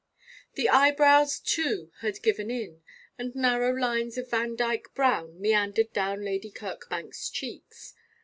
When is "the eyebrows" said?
0.55-1.37